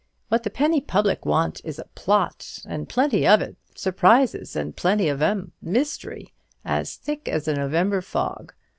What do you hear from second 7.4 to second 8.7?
a November fog.